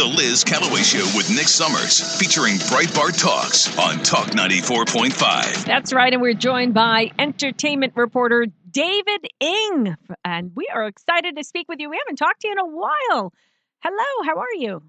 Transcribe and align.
The 0.00 0.06
Liz 0.06 0.44
Calloway 0.44 0.80
Show 0.80 1.04
with 1.14 1.28
Nick 1.28 1.46
Summers, 1.46 2.18
featuring 2.18 2.54
Breitbart 2.54 3.20
Talks 3.20 3.68
on 3.78 4.02
Talk 4.02 4.28
94.5. 4.28 5.66
That's 5.66 5.92
right. 5.92 6.10
And 6.10 6.22
we're 6.22 6.32
joined 6.32 6.72
by 6.72 7.10
entertainment 7.18 7.92
reporter 7.94 8.46
David 8.70 9.28
Ng. 9.42 9.94
And 10.24 10.52
we 10.54 10.66
are 10.72 10.86
excited 10.86 11.36
to 11.36 11.44
speak 11.44 11.68
with 11.68 11.80
you. 11.80 11.90
We 11.90 12.00
haven't 12.02 12.16
talked 12.16 12.40
to 12.40 12.48
you 12.48 12.52
in 12.52 12.58
a 12.60 12.66
while. 12.66 13.34
Hello, 13.82 14.24
how 14.24 14.38
are 14.38 14.54
you? 14.56 14.82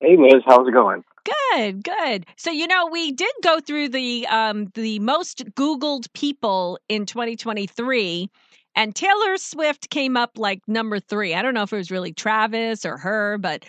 Hey 0.00 0.16
Liz, 0.18 0.42
how's 0.44 0.66
it 0.66 0.72
going? 0.72 1.04
Good, 1.52 1.84
good. 1.84 2.26
So 2.36 2.50
you 2.50 2.66
know, 2.66 2.88
we 2.88 3.12
did 3.12 3.32
go 3.44 3.60
through 3.60 3.90
the 3.90 4.26
um 4.26 4.72
the 4.74 4.98
most 4.98 5.44
googled 5.54 6.12
people 6.14 6.80
in 6.88 7.06
2023 7.06 8.28
and 8.74 8.94
Taylor 8.94 9.36
Swift 9.36 9.90
came 9.90 10.16
up 10.16 10.32
like 10.36 10.62
number 10.66 10.98
3. 10.98 11.34
I 11.34 11.42
don't 11.42 11.54
know 11.54 11.62
if 11.62 11.72
it 11.72 11.76
was 11.76 11.90
really 11.90 12.12
Travis 12.12 12.84
or 12.84 12.96
her, 12.96 13.38
but 13.38 13.64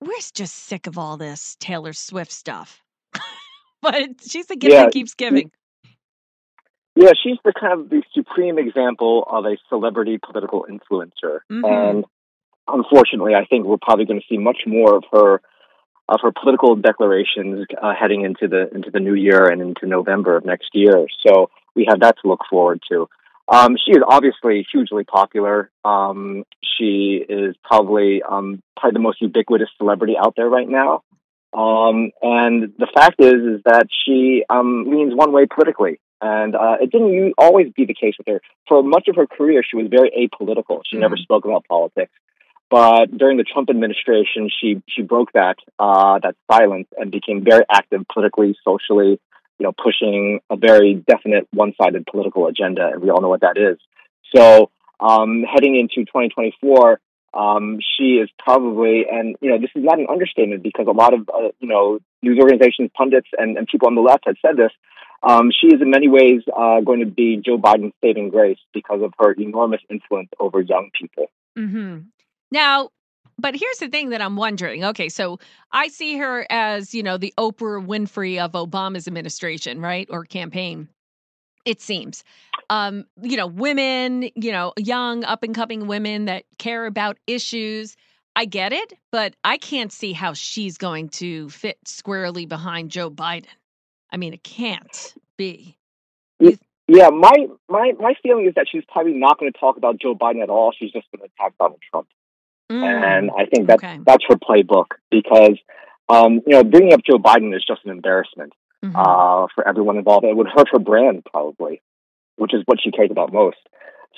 we're 0.00 0.12
just 0.34 0.54
sick 0.54 0.86
of 0.86 0.98
all 0.98 1.16
this 1.16 1.56
Taylor 1.60 1.92
Swift 1.92 2.32
stuff. 2.32 2.82
but 3.82 4.10
she's 4.26 4.46
the 4.46 4.56
gift 4.56 4.72
Yeah. 4.72 4.84
that 4.84 4.92
keeps 4.92 5.14
giving. 5.14 5.50
Yeah, 6.96 7.12
she's 7.22 7.36
the 7.44 7.52
kind 7.58 7.72
of 7.80 7.88
the 7.88 8.02
supreme 8.12 8.58
example 8.58 9.24
of 9.30 9.44
a 9.46 9.56
celebrity 9.68 10.18
political 10.18 10.66
influencer, 10.68 11.40
Mhm. 11.50 11.64
and 11.64 12.04
unfortunately, 12.66 13.34
I 13.34 13.44
think 13.46 13.64
we're 13.64 13.78
probably 13.80 14.04
going 14.06 14.20
to 14.20 14.26
see 14.28 14.38
much 14.38 14.62
more 14.66 14.96
of 14.96 15.04
her 15.12 15.40
of 16.08 16.18
her 16.22 16.32
political 16.32 16.74
declarations 16.74 17.66
uh, 17.80 17.94
heading 17.94 18.22
into 18.22 18.48
the 18.48 18.68
into 18.74 18.90
the 18.90 18.98
new 18.98 19.14
year 19.14 19.46
and 19.46 19.62
into 19.62 19.86
November 19.86 20.36
of 20.36 20.44
next 20.44 20.70
year. 20.74 21.06
So 21.24 21.50
we 21.76 21.86
have 21.88 22.00
that 22.00 22.16
to 22.22 22.28
look 22.28 22.40
forward 22.50 22.80
to. 22.90 23.08
Um, 23.50 23.76
she 23.84 23.90
is 23.90 24.02
obviously 24.06 24.64
hugely 24.70 25.02
popular. 25.04 25.70
Um, 25.84 26.44
she 26.62 27.24
is 27.28 27.56
probably 27.64 28.22
um, 28.22 28.62
probably 28.78 28.94
the 28.94 29.02
most 29.02 29.20
ubiquitous 29.20 29.68
celebrity 29.76 30.14
out 30.16 30.34
there 30.36 30.48
right 30.48 30.68
now. 30.68 31.02
Um, 31.52 32.12
and 32.22 32.72
the 32.78 32.86
fact 32.94 33.16
is, 33.18 33.34
is 33.34 33.60
that 33.64 33.88
she 34.04 34.44
um, 34.48 34.84
leans 34.88 35.12
one 35.16 35.32
way 35.32 35.46
politically, 35.52 35.98
and 36.20 36.54
uh, 36.54 36.76
it 36.80 36.92
didn't 36.92 37.34
always 37.36 37.72
be 37.74 37.86
the 37.86 37.94
case 37.94 38.14
with 38.18 38.28
her. 38.28 38.40
For 38.68 38.84
much 38.84 39.08
of 39.08 39.16
her 39.16 39.26
career, 39.26 39.64
she 39.68 39.76
was 39.76 39.88
very 39.90 40.10
apolitical. 40.10 40.82
She 40.88 40.96
never 40.96 41.16
Mhm. 41.16 41.22
spoke 41.22 41.44
about 41.44 41.64
politics. 41.68 42.12
But 42.70 43.06
during 43.18 43.36
the 43.36 43.42
Trump 43.42 43.68
administration, 43.68 44.48
she 44.48 44.80
she 44.88 45.02
broke 45.02 45.32
that 45.32 45.56
uh, 45.80 46.20
that 46.20 46.36
silence 46.48 46.86
and 46.96 47.10
became 47.10 47.42
very 47.42 47.64
active 47.68 48.02
politically, 48.12 48.56
socially. 48.62 49.18
You 49.60 49.66
know, 49.66 49.72
pushing 49.72 50.40
a 50.50 50.56
very 50.56 50.94
definite 50.94 51.46
one-sided 51.52 52.06
political 52.06 52.48
agenda, 52.48 52.88
and 52.92 53.00
we 53.02 53.10
all 53.10 53.20
know 53.20 53.28
what 53.28 53.42
that 53.42 53.56
is. 53.56 53.78
So, 54.34 54.70
um, 54.98 55.44
heading 55.44 55.76
into 55.76 56.06
2024, 56.06 56.98
um, 57.32 57.78
she 57.96 58.14
is 58.14 58.28
probably, 58.38 59.04
and 59.10 59.36
you 59.40 59.50
know, 59.50 59.58
this 59.58 59.70
is 59.76 59.84
not 59.84 59.98
an 59.98 60.06
understatement 60.10 60.62
because 60.62 60.86
a 60.88 60.92
lot 60.92 61.14
of 61.14 61.28
uh, 61.28 61.50
you 61.60 61.68
know 61.68 62.00
news 62.22 62.38
organizations, 62.40 62.90
pundits, 62.96 63.28
and, 63.38 63.56
and 63.56 63.68
people 63.68 63.86
on 63.86 63.94
the 63.94 64.00
left 64.00 64.24
have 64.26 64.36
said 64.44 64.56
this. 64.56 64.72
Um, 65.22 65.50
she 65.52 65.68
is 65.68 65.82
in 65.82 65.90
many 65.90 66.08
ways 66.08 66.42
uh, 66.56 66.80
going 66.80 67.00
to 67.00 67.06
be 67.06 67.36
Joe 67.36 67.58
Biden's 67.58 67.92
saving 68.02 68.30
grace 68.30 68.58
because 68.72 69.02
of 69.02 69.12
her 69.18 69.32
enormous 69.32 69.82
influence 69.90 70.30
over 70.40 70.60
young 70.62 70.90
people. 70.98 71.26
Mm-hmm. 71.58 71.98
Now, 72.50 72.90
but 73.40 73.54
here's 73.54 73.78
the 73.78 73.88
thing 73.88 74.10
that 74.10 74.22
I'm 74.22 74.36
wondering. 74.36 74.84
Okay, 74.84 75.08
so 75.08 75.38
I 75.72 75.88
see 75.88 76.16
her 76.18 76.46
as, 76.50 76.94
you 76.94 77.02
know, 77.02 77.16
the 77.16 77.34
Oprah 77.38 77.84
Winfrey 77.84 78.38
of 78.38 78.52
Obama's 78.52 79.06
administration, 79.06 79.80
right? 79.80 80.06
Or 80.10 80.24
campaign. 80.24 80.88
It 81.64 81.80
seems. 81.80 82.24
Um, 82.70 83.04
you 83.20 83.36
know, 83.36 83.46
women, 83.46 84.30
you 84.34 84.52
know, 84.52 84.72
young 84.78 85.24
up 85.24 85.42
and 85.42 85.54
coming 85.54 85.86
women 85.86 86.26
that 86.26 86.44
care 86.58 86.86
about 86.86 87.18
issues. 87.26 87.96
I 88.36 88.44
get 88.44 88.72
it, 88.72 88.94
but 89.10 89.34
I 89.44 89.58
can't 89.58 89.92
see 89.92 90.12
how 90.12 90.32
she's 90.32 90.78
going 90.78 91.08
to 91.10 91.50
fit 91.50 91.78
squarely 91.84 92.46
behind 92.46 92.90
Joe 92.90 93.10
Biden. 93.10 93.46
I 94.10 94.16
mean, 94.16 94.32
it 94.32 94.42
can't 94.42 95.14
be. 95.36 95.76
Yeah, 96.92 97.10
my 97.10 97.46
my 97.68 97.92
my 98.00 98.14
feeling 98.20 98.46
is 98.46 98.54
that 98.56 98.66
she's 98.70 98.82
probably 98.88 99.12
not 99.12 99.38
going 99.38 99.52
to 99.52 99.56
talk 99.56 99.76
about 99.76 100.00
Joe 100.00 100.16
Biden 100.16 100.42
at 100.42 100.50
all. 100.50 100.72
She's 100.76 100.90
just 100.90 101.06
going 101.12 101.20
to 101.20 101.32
attack 101.36 101.56
Donald 101.56 101.78
Trump. 101.88 102.08
Mm, 102.70 103.02
and 103.02 103.30
I 103.36 103.46
think 103.46 103.66
that's 103.66 103.82
okay. 103.82 103.98
that's 104.06 104.24
her 104.28 104.36
playbook 104.36 104.92
because 105.10 105.58
um, 106.08 106.34
you 106.46 106.54
know 106.54 106.62
bringing 106.62 106.92
up 106.92 107.00
Joe 107.04 107.18
Biden 107.18 107.54
is 107.54 107.64
just 107.66 107.84
an 107.84 107.90
embarrassment 107.90 108.52
mhm. 108.84 108.92
uh, 108.94 109.48
for 109.54 109.66
everyone 109.66 109.96
involved. 109.96 110.24
It 110.24 110.36
would 110.36 110.46
hurt 110.46 110.68
her 110.70 110.78
brand 110.78 111.24
probably, 111.24 111.82
which 112.36 112.54
is 112.54 112.62
what 112.66 112.78
she 112.80 112.92
cares 112.92 113.10
about 113.10 113.32
most. 113.32 113.58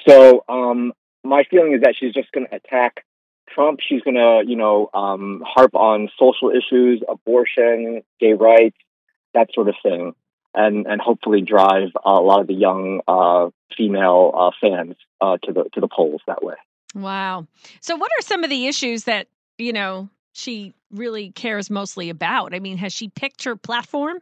So 0.07 0.45
um, 0.51 0.93
my 1.25 1.45
feeling 1.51 1.73
is 1.73 1.81
that 1.81 1.95
she's 1.99 2.13
just 2.13 2.31
going 2.33 2.47
to 2.47 2.55
attack 2.55 3.07
Trump. 3.49 3.81
She's 3.81 4.03
going 4.03 4.17
to 4.17 4.43
you 4.47 4.57
know 4.57 4.91
um, 4.93 5.43
harp 5.47 5.75
on 5.75 6.11
social 6.19 6.51
issues, 6.51 7.03
abortion, 7.09 8.03
gay 8.21 8.35
rights, 8.35 8.77
that 9.33 9.49
sort 9.55 9.69
of 9.69 9.77
thing. 9.83 10.15
And, 10.55 10.87
and 10.87 11.01
hopefully 11.01 11.41
drive 11.41 11.89
a 12.05 12.11
lot 12.11 12.43
of 12.43 12.47
the 12.47 12.53
young 12.53 13.01
uh, 13.09 13.49
female 13.75 14.33
uh, 14.37 14.51
fans 14.61 14.97
uh, 15.19 15.39
to 15.45 15.53
the 15.55 15.65
to 15.73 15.81
the 15.81 15.89
polls 15.89 16.21
that 16.27 16.45
way. 16.45 16.57
Wow. 16.95 17.47
So, 17.81 17.97
what 17.97 18.11
are 18.19 18.23
some 18.23 18.45
of 18.45 18.51
the 18.51 18.67
issues 18.67 19.05
that, 19.05 19.29
you 19.59 19.73
know, 19.73 20.09
she 20.33 20.75
really 20.91 21.31
cares 21.31 21.71
mostly 21.71 22.11
about? 22.11 22.55
I 22.55 22.59
mean, 22.59 22.77
has 22.79 22.93
she 22.93 23.09
picked 23.09 23.45
her 23.45 23.57
platform? 23.57 24.19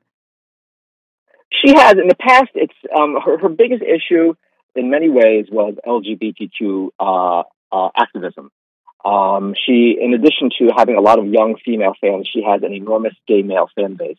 She 1.51 1.73
has 1.75 1.93
in 1.93 2.09
the 2.09 2.15
past. 2.15 2.51
It's 2.55 2.75
um, 2.97 3.17
her 3.25 3.39
her 3.39 3.49
biggest 3.49 3.83
issue 3.83 4.35
in 4.75 4.91
many 4.91 5.09
ways 5.09 5.47
was 5.51 5.75
LGBTQ 5.87 6.91
uh, 6.99 7.43
uh, 7.73 7.89
activism. 7.97 8.51
Um, 9.05 9.55
she, 9.67 9.97
in 10.01 10.15
addition 10.15 10.51
to 10.59 10.75
having 10.77 10.97
a 10.97 11.01
lot 11.01 11.19
of 11.19 11.27
young 11.27 11.57
female 11.65 11.95
fans, 12.01 12.29
she 12.33 12.43
has 12.43 12.63
an 12.63 12.73
enormous 12.73 13.15
gay 13.27 13.43
male 13.43 13.69
fan 13.75 13.95
base 13.95 14.19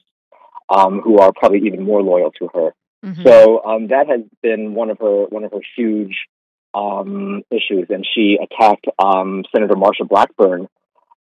um, 0.69 0.99
who 1.01 1.19
are 1.19 1.31
probably 1.31 1.59
even 1.67 1.83
more 1.83 2.01
loyal 2.01 2.31
to 2.39 2.49
her. 2.53 2.73
Mhm. 3.05 3.23
So 3.23 3.63
um, 3.63 3.87
that 3.87 4.07
has 4.07 4.21
been 4.41 4.73
one 4.73 4.89
of 4.89 4.99
her 4.99 5.25
one 5.25 5.43
of 5.43 5.51
her 5.51 5.61
huge 5.75 6.27
um, 6.73 7.43
issues, 7.51 7.87
and 7.89 8.05
she 8.05 8.37
attacked 8.41 8.87
um, 8.99 9.43
Senator 9.53 9.75
Marsha 9.75 10.07
Blackburn 10.07 10.67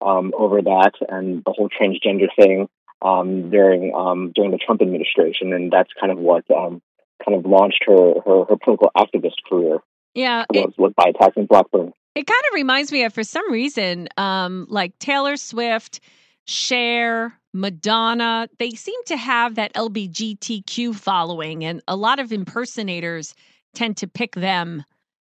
um, 0.00 0.32
over 0.36 0.62
that 0.62 0.92
and 1.08 1.42
the 1.44 1.52
whole 1.52 1.68
transgender 1.68 2.28
thing 2.36 2.68
um, 3.02 3.50
during 3.50 3.94
um, 3.94 4.32
during 4.34 4.50
the 4.50 4.58
Trump 4.58 4.82
administration, 4.82 5.52
and 5.52 5.72
that's 5.72 5.90
kind 5.98 6.12
of 6.12 6.18
what 6.18 6.44
um, 6.50 6.82
kind 7.24 7.38
of 7.38 7.44
launched 7.44 7.84
her 7.86 8.14
her, 8.24 8.44
her 8.48 8.56
political 8.56 8.90
activist 8.96 9.36
career 9.48 9.78
yeah. 10.14 10.44
It, 10.52 10.78
was, 10.78 10.92
by 10.96 11.10
attacking 11.10 11.46
Blackburn. 11.46 11.92
it 12.14 12.26
kind 12.26 12.42
of 12.48 12.54
reminds 12.54 12.92
me 12.92 13.04
of, 13.04 13.14
for 13.14 13.24
some 13.24 13.50
reason, 13.50 14.08
um, 14.16 14.66
like 14.68 14.98
Taylor 14.98 15.36
Swift, 15.36 16.00
Cher, 16.46 17.32
Madonna, 17.52 18.48
they 18.58 18.70
seem 18.70 19.00
to 19.06 19.16
have 19.16 19.56
that 19.56 19.72
LBGTQ 19.74 20.94
following, 20.94 21.64
and 21.64 21.82
a 21.86 21.96
lot 21.96 22.18
of 22.18 22.32
impersonators 22.32 23.34
tend 23.74 23.96
to 23.98 24.08
pick 24.08 24.34
them 24.34 24.84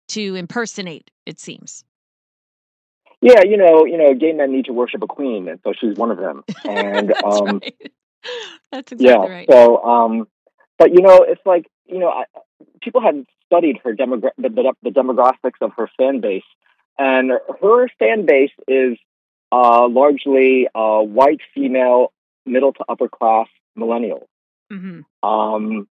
to 0.09 0.35
impersonate, 0.35 1.11
it 1.25 1.39
seems. 1.39 1.83
Yeah, 3.21 3.41
you 3.43 3.57
know, 3.57 3.85
you 3.85 3.97
know, 3.97 4.13
gay 4.13 4.33
men 4.33 4.51
need 4.51 4.65
to 4.65 4.73
worship 4.73 5.01
a 5.01 5.07
queen, 5.07 5.47
and 5.47 5.59
so 5.63 5.73
she's 5.79 5.97
one 5.97 6.11
of 6.11 6.17
them. 6.17 6.43
And 6.67 7.09
That's 7.21 7.23
um, 7.23 7.61
right. 7.63 7.91
That's 8.71 8.91
yeah, 8.91 9.13
exactly 9.13 9.31
right. 9.31 9.49
so 9.49 9.83
um, 9.83 10.27
but 10.77 10.91
you 10.91 11.01
know, 11.01 11.25
it's 11.27 11.41
like 11.45 11.65
you 11.87 11.99
know, 11.99 12.09
I, 12.09 12.25
people 12.81 13.01
have 13.01 13.15
studied 13.45 13.79
her 13.83 13.93
demogra- 13.93 14.31
the, 14.37 14.49
the, 14.49 14.73
the 14.83 14.89
demographics 14.89 15.61
of 15.61 15.71
her 15.77 15.89
fan 15.97 16.19
base, 16.19 16.43
and 16.97 17.31
her 17.61 17.87
fan 17.99 18.25
base 18.25 18.51
is 18.67 18.97
uh, 19.51 19.87
largely 19.87 20.67
uh, 20.75 20.99
white, 20.99 21.41
female, 21.53 22.11
middle 22.45 22.73
to 22.73 22.85
upper 22.89 23.07
class 23.07 23.47
millennials. 23.77 24.25
hmm 24.69 25.01
Um, 25.23 25.87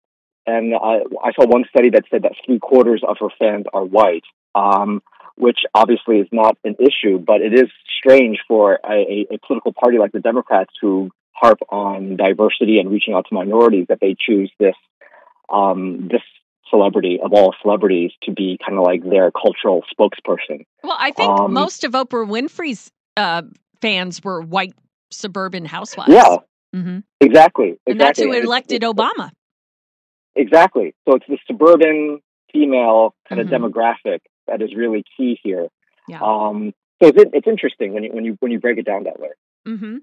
and 0.45 0.73
I, 0.73 1.01
I 1.23 1.31
saw 1.33 1.45
one 1.45 1.65
study 1.69 1.89
that 1.91 2.03
said 2.09 2.23
that 2.23 2.33
three 2.45 2.59
quarters 2.59 3.03
of 3.07 3.17
her 3.19 3.29
fans 3.37 3.65
are 3.73 3.83
white, 3.83 4.23
um, 4.55 5.01
which 5.35 5.59
obviously 5.73 6.17
is 6.17 6.27
not 6.31 6.57
an 6.63 6.75
issue, 6.79 7.19
but 7.19 7.41
it 7.41 7.53
is 7.53 7.69
strange 7.97 8.39
for 8.47 8.79
a, 8.85 9.27
a, 9.31 9.37
political 9.45 9.73
party 9.73 9.97
like 9.97 10.11
the 10.11 10.19
Democrats 10.19 10.71
who 10.81 11.09
harp 11.33 11.59
on 11.69 12.17
diversity 12.17 12.79
and 12.79 12.91
reaching 12.91 13.13
out 13.13 13.25
to 13.29 13.35
minorities 13.35 13.85
that 13.89 13.99
they 14.01 14.15
choose 14.19 14.51
this 14.59 14.75
um, 15.51 16.09
this 16.11 16.21
celebrity 16.69 17.19
of 17.23 17.33
all 17.33 17.55
celebrities 17.61 18.11
to 18.23 18.31
be 18.31 18.59
kind 18.63 18.77
of 18.77 18.83
like 18.83 19.03
their 19.03 19.31
cultural 19.31 19.83
spokesperson. 19.91 20.65
Well, 20.83 20.97
I 20.99 21.11
think 21.11 21.31
Um, 21.39 21.53
most 21.53 21.83
of 21.83 21.93
Oprah 21.93 22.27
Winfrey's 22.27 22.91
uh, 23.17 23.43
fans 23.81 24.23
were 24.23 24.41
white 24.41 24.73
suburban 25.11 25.65
housewives. 25.65 26.11
Yeah, 26.11 26.37
hmm 26.73 26.99
exactly. 27.19 27.79
And 27.87 27.99
that's 27.99 28.19
who 28.19 28.31
elected 28.31 28.83
Obama. 28.83 29.31
Exactly. 30.35 30.93
So 31.07 31.15
it's 31.15 31.25
the 31.27 31.37
suburban 31.47 32.19
female 32.51 33.13
kind 33.27 33.41
Mhm. 33.41 33.45
of 33.45 33.61
demographic 33.73 34.19
that 34.47 34.61
is 34.61 34.75
really 34.75 35.03
key 35.17 35.39
here. 35.43 35.67
Yeah. 36.07 36.21
Um, 36.21 36.73
so 37.01 37.09
it's, 37.09 37.23
it's 37.33 37.47
interesting 37.47 37.93
when 37.93 38.03
you 38.03 38.11
when 38.11 38.25
you 38.25 38.37
when 38.39 38.51
you 38.51 38.59
break 38.59 38.77
it 38.77 38.85
down 38.85 39.03
that 39.03 39.19
way. 39.19 39.29
Mm-hmm. 39.67 39.97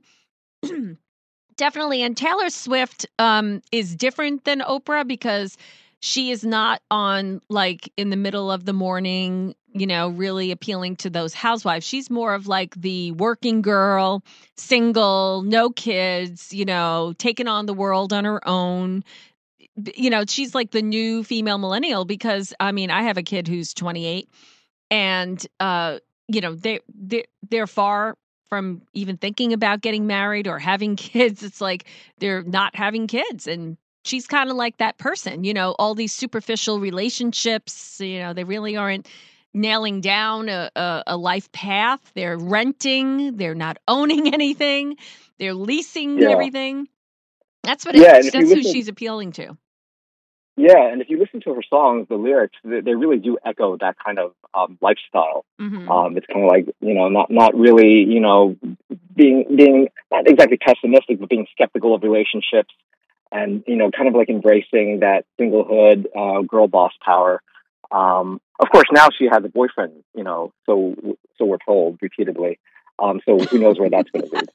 Definitely. 1.57 2.03
And 2.03 2.17
Taylor 2.17 2.51
Swift 2.51 3.07
um, 3.19 3.63
is 3.73 3.95
different 3.97 4.45
than 4.45 4.61
Oprah 4.61 5.07
because 5.07 5.57
she 6.01 6.31
is 6.31 6.45
not 6.45 6.83
on 6.91 7.41
like 7.49 7.91
in 7.97 8.11
the 8.11 8.17
middle 8.17 8.53
of 8.53 8.67
the 8.67 8.75
morning, 8.75 9.55
you 9.73 9.87
know, 9.87 10.11
really 10.11 10.51
appealing 10.51 10.97
to 10.97 11.11
those 11.11 11.33
housewives. 11.33 11.87
She's 11.87 12.11
more 12.11 12.35
of 12.35 12.47
like 12.47 12.75
the 12.75 13.13
working 13.13 13.63
girl, 13.63 14.23
single, 14.57 15.43
no 15.43 15.71
kids, 15.71 16.53
you 16.53 16.67
know, 16.67 17.15
taking 17.17 17.49
on 17.49 17.65
the 17.65 17.75
world 17.75 18.13
on 18.13 18.25
her 18.27 18.47
own. 18.47 19.03
You 19.95 20.11
know, 20.11 20.25
she's 20.27 20.55
like 20.55 20.71
the 20.71 20.83
new 20.83 21.23
female 21.23 21.59
millennial 21.59 22.05
because 22.05 22.55
I 22.61 22.73
mean, 22.73 22.91
I 22.91 23.03
have 23.03 23.19
a 23.19 23.23
kid 23.23 23.49
who's 23.49 23.75
28 23.75 24.29
and 24.91 25.47
uh 25.61 25.99
you 26.29 26.41
know, 26.41 26.55
they 26.55 26.81
they 26.89 27.25
they're 27.49 27.67
far 27.67 28.17
from 28.49 28.83
even 28.93 29.17
thinking 29.17 29.53
about 29.53 29.81
getting 29.81 30.07
married 30.07 30.47
or 30.47 30.59
having 30.59 30.97
kids. 30.97 31.43
It's 31.43 31.61
like 31.61 31.87
they're 32.19 32.43
not 32.43 32.75
having 32.75 33.07
kids 33.07 33.47
and 33.47 33.77
she's 34.07 34.27
kind 34.27 34.51
of 34.51 34.57
like 34.57 34.79
that 34.79 34.99
person, 34.99 35.45
you 35.45 35.53
know, 35.53 35.75
all 35.79 35.95
these 35.95 36.15
superficial 36.15 36.81
relationships, 36.81 38.01
you 38.01 38.21
know, 38.21 38.33
they 38.33 38.45
really 38.45 38.77
aren't 38.77 39.09
nailing 39.53 40.01
down 40.01 40.49
a, 40.49 40.71
a, 40.77 41.03
a 41.09 41.17
life 41.17 41.51
path. 41.53 42.01
They're 42.15 42.39
renting, 42.39 43.37
they're 43.37 43.55
not 43.55 43.79
owning 43.89 44.33
anything, 44.33 44.97
they're 45.39 45.55
leasing 45.55 46.19
yeah. 46.19 46.31
everything. 46.31 46.89
That's 47.63 47.85
what 47.85 47.97
yeah, 47.97 48.19
it, 48.19 48.33
that's 48.33 48.53
who 48.53 48.63
she's 48.63 48.89
appealing 48.89 49.33
to. 49.33 49.57
Yeah, 50.59 50.91
and 50.91 51.03
if 51.03 51.11
you 51.11 51.19
listen 51.19 51.43
to 51.43 51.53
her 51.53 51.63
songs, 51.69 52.07
the 52.09 52.17
lyrics 52.17 52.57
they, 52.65 52.81
they 52.81 52.95
really 52.95 53.19
do 53.19 53.37
echo 53.45 53.77
that 53.77 53.97
kind 54.03 54.19
of 54.19 54.33
um, 54.55 54.79
lifestyle. 54.81 55.45
Mm-hmm. 55.61 55.91
Um, 55.91 56.17
it's 56.17 56.27
kind 56.27 56.45
of 56.45 56.51
like 56.51 56.67
you 56.81 56.95
know, 56.95 57.09
not 57.09 57.31
not 57.31 57.55
really 57.55 58.05
you 58.05 58.21
know 58.21 58.57
being 59.15 59.45
being 59.55 59.89
not 60.11 60.27
exactly 60.27 60.57
pessimistic, 60.57 61.21
but 61.21 61.29
being 61.29 61.47
skeptical 61.53 61.95
of 61.95 62.03
relationships, 62.03 62.73
and 63.31 63.65
you 63.67 63.77
know, 63.77 63.91
kind 63.91 64.09
of 64.09 64.15
like 64.15 64.31
embracing 64.31 65.01
that 65.01 65.27
singlehood, 65.39 66.07
uh, 66.17 66.41
girl 66.43 66.69
boss 66.69 66.93
power. 67.05 67.43
Um, 67.91 68.41
of 68.59 68.71
course, 68.71 68.87
now 68.91 69.09
she 69.17 69.29
has 69.31 69.45
a 69.45 69.49
boyfriend, 69.49 70.05
you 70.15 70.25
know, 70.25 70.53
so 70.65 70.95
so 71.37 71.45
we're 71.45 71.59
told 71.67 71.99
repeatedly. 72.01 72.59
Um, 72.99 73.21
so 73.27 73.39
who 73.39 73.59
knows 73.59 73.79
where 73.79 73.91
that's 73.91 74.11
going 74.11 74.27
to 74.27 74.35
lead? 74.35 74.49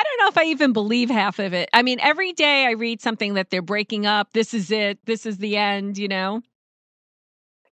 I 0.00 0.02
don't 0.02 0.24
know 0.24 0.28
if 0.28 0.38
I 0.38 0.50
even 0.50 0.72
believe 0.72 1.10
half 1.10 1.38
of 1.38 1.52
it. 1.52 1.68
I 1.74 1.82
mean, 1.82 2.00
every 2.00 2.32
day 2.32 2.64
I 2.64 2.70
read 2.70 3.02
something 3.02 3.34
that 3.34 3.50
they're 3.50 3.60
breaking 3.60 4.06
up. 4.06 4.32
This 4.32 4.54
is 4.54 4.70
it. 4.70 4.98
This 5.04 5.26
is 5.26 5.36
the 5.36 5.58
end. 5.58 5.98
You 5.98 6.08
know. 6.08 6.42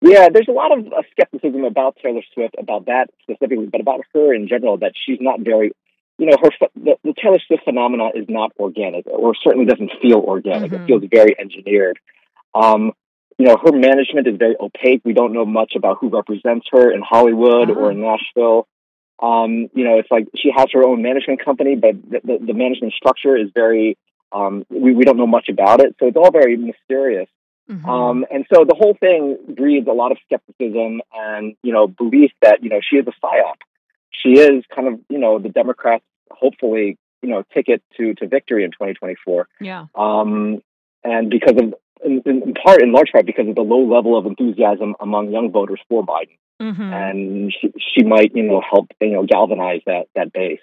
Yeah, 0.02 0.28
there's 0.28 0.46
a 0.46 0.52
lot 0.52 0.76
of 0.76 0.86
uh, 0.92 1.02
skepticism 1.10 1.64
about 1.64 1.96
Taylor 2.02 2.20
Swift, 2.34 2.54
about 2.58 2.84
that 2.86 3.08
specifically, 3.22 3.66
but 3.66 3.80
about 3.80 4.00
her 4.12 4.34
in 4.34 4.46
general, 4.46 4.76
that 4.76 4.92
she's 4.94 5.19
not 5.20 5.40
very, 5.40 5.72
you 6.19 6.26
know, 6.26 6.36
her 6.40 6.50
the, 6.76 6.96
the 7.02 7.14
Taylor 7.20 7.38
Swift 7.46 7.64
phenomena 7.64 8.10
is 8.14 8.26
not 8.28 8.52
organic, 8.58 9.06
or 9.06 9.34
certainly 9.42 9.64
doesn't 9.64 9.90
feel 10.02 10.19
organic. 10.19 10.70
Mm-hmm. 10.70 10.82
It 10.82 10.86
feels 10.86 11.02
very 11.10 11.34
engineered. 11.40 11.98
Um, 12.54 12.92
you 13.38 13.46
know, 13.46 13.56
her 13.64 13.72
management 13.72 14.28
is 14.28 14.36
very 14.38 14.54
opaque. 14.60 15.00
We 15.04 15.14
don't 15.14 15.32
know 15.32 15.46
much 15.46 15.72
about 15.76 15.96
who 16.00 16.10
represents 16.10 16.66
her 16.72 16.92
in 16.92 17.00
Hollywood 17.00 17.70
uh-huh. 17.70 17.80
or 17.80 17.90
in 17.90 18.02
Nashville. 18.02 18.69
Um, 19.20 19.68
you 19.74 19.84
know, 19.84 19.98
it's 19.98 20.10
like 20.10 20.28
she 20.36 20.50
has 20.56 20.66
her 20.72 20.84
own 20.84 21.02
management 21.02 21.44
company, 21.44 21.74
but 21.74 21.94
the, 22.08 22.20
the, 22.22 22.46
the 22.46 22.54
management 22.54 22.92
structure 22.92 23.36
is 23.36 23.48
very, 23.54 23.98
um, 24.32 24.64
we, 24.70 24.94
we 24.94 25.04
don't 25.04 25.16
know 25.16 25.26
much 25.26 25.48
about 25.48 25.80
it. 25.80 25.96
So 25.98 26.06
it's 26.06 26.16
all 26.16 26.30
very 26.30 26.56
mysterious. 26.56 27.28
Mm-hmm. 27.68 27.88
Um, 27.88 28.24
and 28.30 28.46
so 28.52 28.64
the 28.64 28.74
whole 28.74 28.96
thing 28.98 29.36
breeds 29.48 29.88
a 29.88 29.92
lot 29.92 30.12
of 30.12 30.18
skepticism 30.24 31.02
and, 31.12 31.54
you 31.62 31.72
know, 31.72 31.86
belief 31.86 32.30
that, 32.42 32.62
you 32.62 32.70
know, 32.70 32.80
she 32.80 32.96
is 32.96 33.06
a 33.06 33.26
psyop. 33.26 33.56
She 34.10 34.38
is 34.40 34.64
kind 34.74 34.88
of, 34.88 35.00
you 35.08 35.18
know, 35.18 35.38
the 35.38 35.50
Democrats' 35.50 36.04
hopefully, 36.30 36.96
you 37.22 37.28
know, 37.28 37.44
ticket 37.52 37.82
to, 37.96 38.14
to 38.14 38.26
victory 38.26 38.64
in 38.64 38.70
2024. 38.70 39.48
Yeah. 39.60 39.86
Um, 39.94 40.62
and 41.04 41.30
because 41.30 41.54
of 41.56 41.74
in, 42.04 42.22
in, 42.24 42.54
part, 42.54 42.82
in 42.82 42.92
large 42.92 43.10
part, 43.12 43.26
because 43.26 43.48
of 43.48 43.54
the 43.54 43.62
low 43.62 43.84
level 43.84 44.16
of 44.16 44.26
enthusiasm 44.26 44.94
among 45.00 45.30
young 45.30 45.50
voters 45.50 45.80
for 45.88 46.04
Biden, 46.04 46.38
mm-hmm. 46.60 46.82
and 46.82 47.52
she, 47.52 47.72
she 47.78 48.02
might, 48.04 48.32
you 48.34 48.42
know, 48.42 48.60
help 48.68 48.88
you 49.00 49.12
know 49.12 49.24
galvanize 49.24 49.80
that 49.86 50.06
that 50.14 50.32
base. 50.32 50.60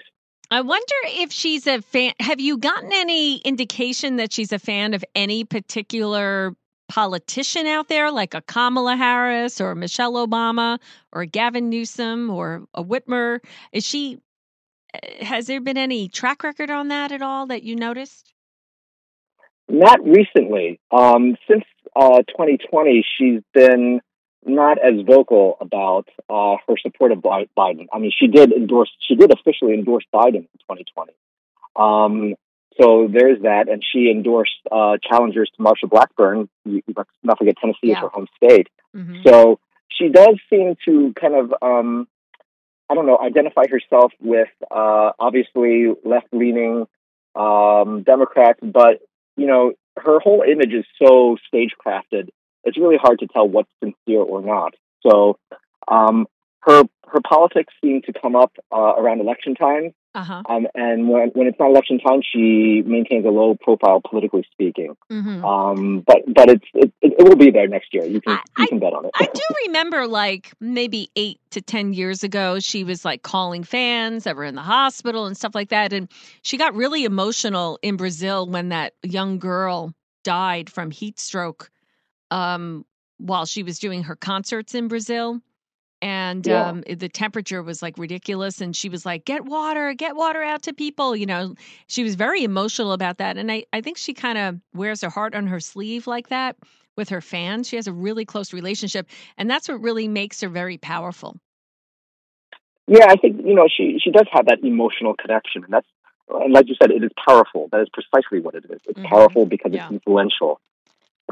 I 0.51 0.61
wonder 0.61 0.95
if 1.05 1.31
she's 1.31 1.65
a 1.67 1.81
fan. 1.81 2.13
Have 2.19 2.39
you 2.39 2.57
gotten 2.57 2.91
any 2.93 3.37
indication 3.37 4.17
that 4.17 4.31
she's 4.31 4.51
a 4.51 4.59
fan 4.59 4.93
of 4.93 5.03
any 5.15 5.43
particular 5.43 6.55
politician 6.87 7.65
out 7.65 7.87
there, 7.87 8.11
like 8.11 8.33
a 8.33 8.41
Kamala 8.41 8.95
Harris 8.95 9.59
or 9.59 9.73
Michelle 9.73 10.13
Obama 10.13 10.79
or 11.11 11.25
Gavin 11.25 11.69
Newsom 11.69 12.29
or 12.29 12.67
a 12.73 12.83
Whitmer? 12.83 13.39
Is 13.71 13.85
she? 13.85 14.19
Eh, 14.93 15.25
has 15.25 15.47
there 15.47 15.61
been 15.61 15.77
any 15.77 16.07
track 16.09 16.43
record 16.43 16.69
on 16.69 16.89
that 16.89 17.11
at 17.11 17.21
all 17.21 17.47
that 17.47 17.63
you 17.63 17.75
noticed? 17.75 18.34
Not 19.67 20.03
recently. 20.05 20.79
Um, 20.91 21.37
since 21.49 21.63
uh, 21.95 22.21
2020, 22.27 23.05
she's 23.17 23.41
been 23.53 24.01
not 24.45 24.77
as 24.77 25.01
vocal 25.05 25.57
about 25.59 26.07
uh, 26.29 26.57
her 26.67 26.75
support 26.81 27.11
of 27.11 27.19
Biden. 27.19 27.87
I 27.91 27.99
mean, 27.99 28.11
she 28.17 28.27
did 28.27 28.51
endorse, 28.51 28.91
she 28.99 29.15
did 29.15 29.33
officially 29.33 29.73
endorse 29.73 30.05
Biden 30.13 30.35
in 30.35 30.59
2020. 30.69 31.13
Um, 31.75 32.35
so 32.79 33.07
there's 33.11 33.41
that, 33.43 33.69
and 33.69 33.83
she 33.83 34.11
endorsed 34.11 34.51
uh, 34.71 34.97
challengers 35.01 35.49
to 35.55 35.63
Marsha 35.63 35.89
Blackburn. 35.89 36.49
You, 36.65 36.81
not 37.23 37.37
forget 37.37 37.55
Tennessee 37.59 37.77
yeah. 37.83 37.93
is 37.93 37.99
her 37.99 38.09
home 38.09 38.27
state. 38.35 38.67
Mm-hmm. 38.95 39.21
So 39.25 39.59
she 39.89 40.09
does 40.09 40.35
seem 40.49 40.75
to 40.85 41.13
kind 41.19 41.35
of, 41.35 41.53
um, 41.61 42.07
I 42.89 42.95
don't 42.95 43.05
know, 43.07 43.17
identify 43.17 43.63
herself 43.69 44.11
with 44.19 44.49
uh, 44.69 45.11
obviously 45.19 45.87
left 46.03 46.27
leaning 46.33 46.85
um, 47.33 48.03
Democrats, 48.03 48.59
but 48.61 49.01
you 49.37 49.47
know, 49.47 49.73
her 49.97 50.19
whole 50.19 50.43
image 50.43 50.73
is 50.73 50.85
so 51.01 51.37
stagecrafted. 51.53 52.29
It's 52.63 52.77
really 52.77 52.97
hard 52.97 53.19
to 53.19 53.27
tell 53.27 53.47
what's 53.47 53.69
sincere 53.81 54.21
or 54.21 54.41
not. 54.41 54.73
So, 55.05 55.37
um, 55.87 56.27
her 56.61 56.83
her 57.07 57.21
politics 57.27 57.73
seem 57.83 58.01
to 58.03 58.13
come 58.13 58.35
up 58.35 58.51
uh, 58.71 58.95
around 58.97 59.21
election 59.21 59.55
time, 59.55 59.93
uh-huh. 60.15 60.43
um, 60.47 60.65
and 60.73 61.09
when 61.09 61.29
when 61.33 61.47
it's 61.47 61.59
not 61.59 61.69
election 61.69 61.99
time, 61.99 62.21
she 62.21 62.81
maintains 62.85 63.25
a 63.25 63.29
low 63.29 63.53
profile 63.53 64.01
politically 64.01 64.47
speaking. 64.49 64.95
Mm-hmm. 65.11 65.43
Um, 65.43 66.03
but 66.07 66.19
but 66.33 66.49
it's 66.49 66.65
it, 66.73 66.93
it, 67.01 67.27
will 67.27 67.35
be 67.35 67.51
there 67.51 67.67
next 67.67 67.93
year. 67.93 68.05
You 68.05 68.21
can 68.21 68.39
I, 68.57 68.61
you 68.61 68.67
can 68.67 68.79
bet 68.79 68.93
on 68.93 69.05
it. 69.05 69.11
I 69.15 69.25
do 69.25 69.41
remember 69.67 70.07
like 70.07 70.53
maybe 70.61 71.09
eight 71.17 71.39
to 71.51 71.61
ten 71.61 71.91
years 71.91 72.23
ago, 72.23 72.59
she 72.59 72.85
was 72.85 73.03
like 73.03 73.23
calling 73.23 73.65
fans 73.65 74.23
that 74.23 74.37
were 74.37 74.45
in 74.45 74.55
the 74.55 74.61
hospital 74.61 75.25
and 75.25 75.35
stuff 75.35 75.53
like 75.53 75.69
that, 75.69 75.91
and 75.91 76.09
she 76.41 76.57
got 76.57 76.73
really 76.73 77.03
emotional 77.03 77.77
in 77.81 77.97
Brazil 77.97 78.47
when 78.47 78.69
that 78.69 78.93
young 79.03 79.37
girl 79.37 79.93
died 80.23 80.69
from 80.69 80.91
heat 80.91 81.19
stroke 81.19 81.69
um, 82.31 82.85
while 83.17 83.45
she 83.45 83.63
was 83.63 83.79
doing 83.79 84.03
her 84.03 84.15
concerts 84.15 84.73
in 84.73 84.87
Brazil 84.87 85.41
and 86.01 86.45
yeah. 86.45 86.67
um, 86.67 86.83
the 86.89 87.09
temperature 87.09 87.63
was 87.63 87.81
like 87.81 87.97
ridiculous 87.97 88.61
and 88.61 88.75
she 88.75 88.89
was 88.89 89.05
like 89.05 89.25
get 89.25 89.45
water 89.45 89.93
get 89.93 90.15
water 90.15 90.43
out 90.43 90.61
to 90.63 90.73
people 90.73 91.15
you 91.15 91.25
know 91.25 91.55
she 91.87 92.03
was 92.03 92.15
very 92.15 92.43
emotional 92.43 92.91
about 92.91 93.17
that 93.17 93.37
and 93.37 93.51
i, 93.51 93.63
I 93.73 93.81
think 93.81 93.97
she 93.97 94.13
kind 94.13 94.37
of 94.37 94.59
wears 94.73 95.01
her 95.01 95.09
heart 95.09 95.35
on 95.35 95.47
her 95.47 95.59
sleeve 95.59 96.07
like 96.07 96.29
that 96.29 96.57
with 96.97 97.09
her 97.09 97.21
fans 97.21 97.67
she 97.67 97.75
has 97.75 97.87
a 97.87 97.93
really 97.93 98.25
close 98.25 98.53
relationship 98.53 99.07
and 99.37 99.49
that's 99.49 99.67
what 99.67 99.81
really 99.81 100.07
makes 100.07 100.41
her 100.41 100.49
very 100.49 100.77
powerful 100.77 101.37
yeah 102.87 103.05
i 103.07 103.15
think 103.15 103.41
you 103.45 103.55
know 103.55 103.67
she 103.67 103.97
she 104.03 104.11
does 104.11 104.27
have 104.31 104.47
that 104.47 104.59
emotional 104.63 105.15
connection 105.15 105.63
and 105.63 105.73
that's 105.73 105.87
and 106.29 106.53
like 106.53 106.67
you 106.67 106.75
said 106.81 106.91
it 106.91 107.03
is 107.03 107.11
powerful 107.27 107.69
that 107.71 107.81
is 107.81 107.87
precisely 107.93 108.39
what 108.39 108.55
it 108.55 108.65
is 108.65 108.81
it's 108.85 108.99
mm-hmm. 108.99 109.05
powerful 109.07 109.45
because 109.45 109.71
yeah. 109.73 109.85
it's 109.85 109.93
influential 109.93 110.59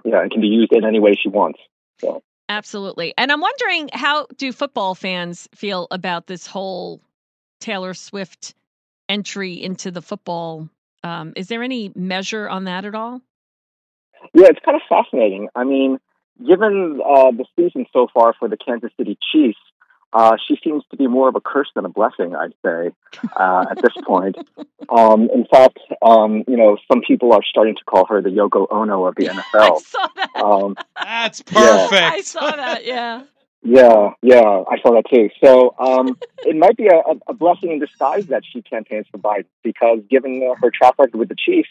yeah 0.05 0.23
it 0.23 0.31
can 0.31 0.41
be 0.41 0.47
used 0.47 0.71
in 0.71 0.85
any 0.85 0.99
way 0.99 1.15
she 1.15 1.29
wants 1.29 1.59
so 1.99 2.23
Absolutely. 2.49 3.13
And 3.17 3.31
I'm 3.31 3.41
wondering 3.41 3.89
how 3.93 4.27
do 4.37 4.51
football 4.51 4.95
fans 4.95 5.47
feel 5.55 5.87
about 5.91 6.27
this 6.27 6.45
whole 6.45 7.01
Taylor 7.59 7.93
Swift 7.93 8.53
entry 9.07 9.53
into 9.61 9.91
the 9.91 10.01
football? 10.01 10.69
Um, 11.03 11.33
is 11.35 11.47
there 11.47 11.63
any 11.63 11.91
measure 11.95 12.47
on 12.49 12.65
that 12.65 12.85
at 12.85 12.95
all? 12.95 13.21
Yeah, 14.33 14.47
it's 14.47 14.59
kind 14.63 14.75
of 14.75 14.81
fascinating. 14.87 15.49
I 15.55 15.63
mean, 15.63 15.99
given 16.39 16.99
uh, 17.05 17.31
the 17.31 17.45
season 17.55 17.85
so 17.93 18.07
far 18.13 18.33
for 18.37 18.47
the 18.47 18.57
Kansas 18.57 18.91
City 18.97 19.17
Chiefs, 19.31 19.59
uh, 20.13 20.37
she 20.47 20.57
seems 20.63 20.83
to 20.91 20.97
be 20.97 21.07
more 21.07 21.27
of 21.27 21.35
a 21.35 21.41
curse 21.41 21.69
than 21.75 21.85
a 21.85 21.89
blessing, 21.89 22.35
I'd 22.35 22.53
say, 22.63 22.91
uh, 23.35 23.65
at 23.69 23.81
this 23.81 23.93
point. 24.05 24.37
Um, 24.89 25.29
in 25.33 25.45
fact, 25.45 25.79
um, 26.01 26.43
you 26.45 26.57
know, 26.57 26.77
some 26.91 27.01
people 27.07 27.31
are 27.31 27.41
starting 27.49 27.73
to 27.75 27.83
call 27.85 28.05
her 28.07 28.21
the 28.21 28.29
Yoko 28.29 28.67
Ono 28.69 29.05
of 29.05 29.15
the 29.15 29.27
NFL. 29.27 29.43
I 29.53 29.79
saw 29.79 30.07
that. 30.15 30.29
Um, 30.35 30.75
That's 31.01 31.41
perfect. 31.41 31.91
Yeah. 31.93 32.09
I 32.13 32.21
saw 32.21 32.51
that. 32.51 32.85
Yeah. 32.85 33.23
Yeah, 33.63 34.09
yeah, 34.21 34.41
I 34.69 34.77
saw 34.81 34.91
that 34.91 35.05
too. 35.09 35.29
So 35.41 35.73
um, 35.79 36.17
it 36.39 36.55
might 36.57 36.75
be 36.75 36.87
a, 36.87 37.01
a, 37.27 37.33
blessing 37.33 37.71
in 37.71 37.79
disguise 37.79 38.27
that 38.27 38.43
she 38.45 38.61
campaigns 38.61 39.07
for 39.09 39.19
Biden 39.19 39.45
because, 39.63 39.99
given 40.09 40.45
uh, 40.45 40.55
her 40.61 40.69
track 40.69 40.95
record 40.99 41.15
with 41.15 41.29
the 41.29 41.35
Chiefs, 41.35 41.69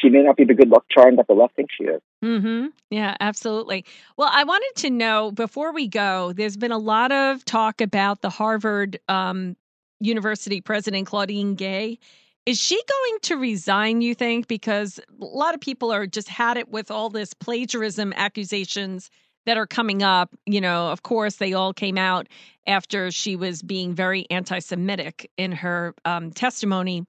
she 0.00 0.08
may 0.08 0.22
not 0.22 0.36
be 0.36 0.44
the 0.44 0.54
good 0.54 0.68
luck 0.68 0.84
charm 0.90 1.16
that 1.16 1.26
the 1.26 1.34
left 1.34 1.56
thinks 1.56 1.74
she 1.76 1.84
is. 1.84 2.00
Mm-hmm. 2.22 2.66
Yeah, 2.90 3.16
absolutely. 3.20 3.84
Well, 4.16 4.30
I 4.32 4.44
wanted 4.44 4.72
to 4.82 4.90
know 4.90 5.30
before 5.30 5.72
we 5.72 5.88
go, 5.88 6.32
there's 6.32 6.56
been 6.56 6.72
a 6.72 6.78
lot 6.78 7.12
of 7.12 7.44
talk 7.44 7.80
about 7.80 8.20
the 8.20 8.30
Harvard 8.30 8.98
um, 9.08 9.56
University 10.00 10.60
president, 10.60 11.06
Claudine 11.06 11.54
Gay. 11.54 11.98
Is 12.46 12.60
she 12.60 12.76
going 12.76 13.18
to 13.22 13.36
resign, 13.36 14.02
you 14.02 14.14
think? 14.14 14.48
Because 14.48 14.98
a 14.98 15.24
lot 15.24 15.54
of 15.54 15.60
people 15.60 15.92
are 15.92 16.06
just 16.06 16.28
had 16.28 16.56
it 16.56 16.68
with 16.68 16.90
all 16.90 17.08
this 17.08 17.32
plagiarism 17.32 18.12
accusations 18.14 19.10
that 19.46 19.56
are 19.56 19.66
coming 19.66 20.02
up. 20.02 20.30
You 20.44 20.60
know, 20.60 20.88
of 20.88 21.02
course, 21.02 21.36
they 21.36 21.54
all 21.54 21.72
came 21.72 21.96
out 21.96 22.28
after 22.66 23.10
she 23.10 23.36
was 23.36 23.62
being 23.62 23.94
very 23.94 24.26
anti 24.30 24.58
Semitic 24.58 25.30
in 25.36 25.52
her 25.52 25.94
um, 26.04 26.32
testimony. 26.32 27.06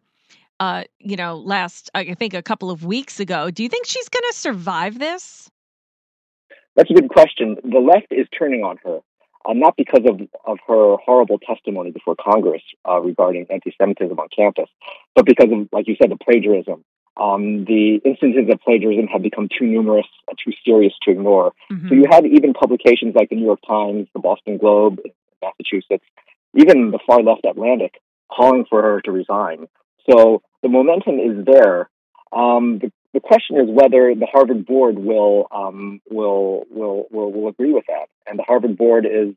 Uh, 0.60 0.84
you 1.00 1.18
know, 1.18 1.38
last, 1.38 1.90
I 1.94 2.14
think 2.14 2.34
a 2.34 2.42
couple 2.42 2.72
of 2.72 2.86
weeks 2.86 3.20
ago. 3.20 3.52
Do 3.52 3.64
you 3.64 3.70
think 3.70 3.86
she's 3.86 4.10
going 4.10 4.24
to 4.32 4.38
survive 4.38 5.00
this? 5.00 5.50
That's 6.76 6.90
a 6.90 6.94
good 6.94 7.10
question. 7.10 7.58
The 7.64 7.80
left 7.80 8.08
is 8.12 8.28
turning 8.38 8.64
on 8.64 8.78
her, 8.84 9.00
uh, 9.46 9.54
not 9.54 9.76
because 9.78 10.02
of, 10.10 10.20
of 10.46 10.58
her 10.68 10.98
horrible 10.98 11.40
testimony 11.40 11.92
before 11.92 12.16
Congress 12.16 12.62
uh, 12.88 13.00
regarding 13.00 13.48
anti 13.50 13.74
Semitism 13.78 14.18
on 14.18 14.28
campus, 14.36 14.70
but 15.14 15.26
because 15.26 15.50
of, 15.52 15.70
like 15.72 15.88
you 15.88 15.96
said, 16.02 16.12
the 16.12 16.18
plagiarism. 16.18 16.84
Um, 17.18 17.64
the 17.64 18.02
instances 18.04 18.50
of 18.52 18.60
plagiarism 18.60 19.08
have 19.08 19.22
become 19.22 19.48
too 19.48 19.66
numerous, 19.66 20.08
uh, 20.30 20.34
too 20.44 20.52
serious 20.66 20.92
to 21.04 21.12
ignore. 21.12 21.54
Mm-hmm. 21.72 21.88
So 21.88 21.96
you 21.96 22.04
had 22.12 22.26
even 22.26 22.54
publications 22.54 23.16
like 23.16 23.30
the 23.30 23.36
New 23.38 23.46
York 23.46 23.62
Times, 23.66 24.08
the 24.14 24.20
Boston 24.20 24.58
Globe, 24.58 25.00
Massachusetts, 25.42 26.04
even 26.56 26.92
the 26.92 27.00
far 27.08 27.24
left 27.24 27.46
Atlantic 27.46 28.02
calling 28.30 28.66
for 28.70 28.82
her 28.82 29.00
to 29.02 29.12
resign. 29.12 29.68
So 30.10 30.42
the 30.62 30.70
momentum 30.70 31.20
is 31.20 31.46
there. 31.46 31.90
Um, 32.32 32.80
the 32.80 32.92
the 33.16 33.22
question 33.22 33.56
is 33.56 33.70
whether 33.70 34.14
the 34.14 34.28
Harvard 34.30 34.66
board 34.66 35.00
will 35.00 35.48
um, 35.50 36.02
will, 36.10 36.66
will 36.70 37.08
will 37.10 37.32
will 37.32 37.48
agree 37.48 37.72
with 37.72 37.86
that, 37.88 38.08
and 38.28 38.38
the 38.38 38.44
Harvard 38.44 38.78
board 38.78 39.06
is, 39.06 39.34